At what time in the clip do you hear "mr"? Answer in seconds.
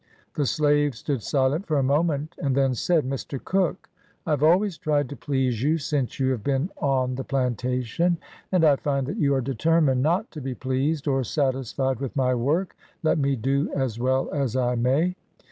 3.05-3.37